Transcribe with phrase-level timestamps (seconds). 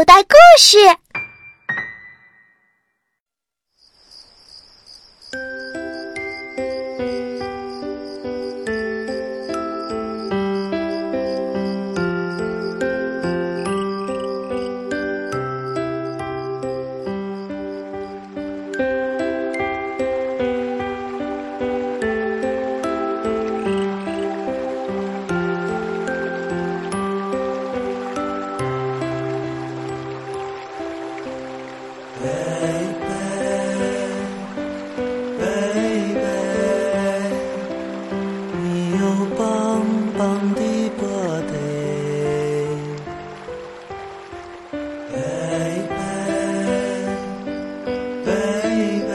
[0.00, 0.78] 口袋故事。
[39.00, 39.82] 有棒
[40.18, 40.60] 棒的
[40.98, 41.08] 波
[41.48, 41.54] 的
[45.10, 45.16] 贝
[45.88, 45.96] 贝
[48.26, 48.28] 贝
[49.08, 49.10] 贝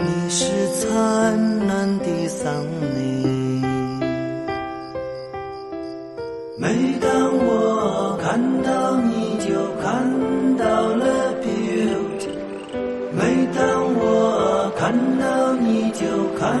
[0.00, 0.42] 你是
[0.80, 0.88] 灿
[1.68, 2.66] 烂的桑
[2.96, 3.62] 尼
[6.58, 7.10] 每当
[7.46, 11.46] 我看到你就看到了别
[13.12, 16.04] 每当我看到你就
[16.36, 16.58] 看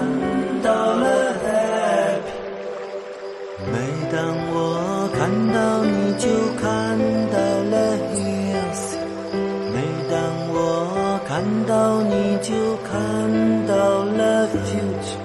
[11.34, 12.52] 看到你，就
[12.84, 15.16] 看到了 future。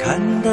[0.00, 0.50] 看到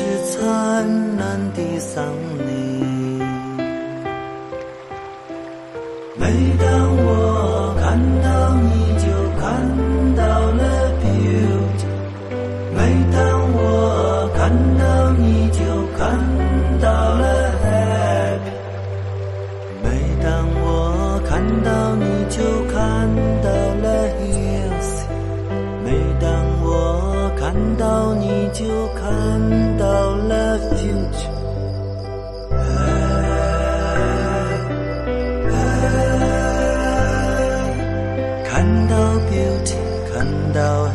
[0.00, 0.38] 是灿
[1.18, 2.02] 烂的桑
[2.46, 2.48] 尼。
[6.16, 6.24] 每
[6.58, 6.64] 当
[7.04, 9.04] 我看到你，就
[9.38, 9.44] 看
[10.16, 10.22] 到
[10.52, 10.62] 了
[11.02, 11.84] beauty。
[12.74, 12.78] 每
[13.12, 13.18] 当
[13.52, 14.40] 我看
[14.78, 15.60] 到你，就
[15.98, 16.00] 看
[16.80, 16.88] 到
[17.20, 18.56] 了 happy。
[19.84, 19.86] 每
[20.24, 20.26] 当
[20.62, 21.30] 我看
[21.62, 22.40] 到你，就
[22.72, 22.80] 看
[27.52, 31.26] 看到你，就看到了 future。
[38.44, 38.94] 看到
[39.28, 39.74] beauty，
[40.12, 40.86] 看到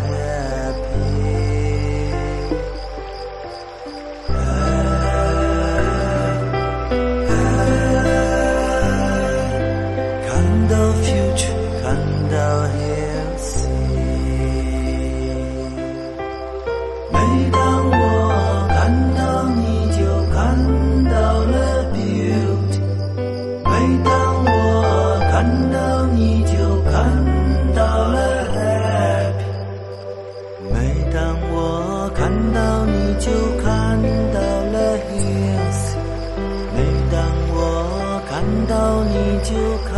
[38.67, 39.55] 到你，就
[39.85, 39.95] 看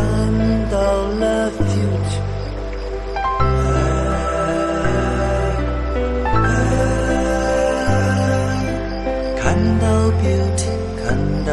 [0.71, 0.77] 到
[1.21, 2.23] 了 future。
[9.39, 9.45] 看
[9.79, 9.87] 到
[10.21, 10.73] beauty，
[11.05, 11.05] 看
[11.45, 11.53] 到